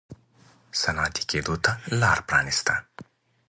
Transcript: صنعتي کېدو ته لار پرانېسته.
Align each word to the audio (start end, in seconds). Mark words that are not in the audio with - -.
صنعتي 0.81 1.23
کېدو 1.29 1.55
ته 1.63 1.71
لار 2.01 2.19
پرانېسته. 2.27 2.73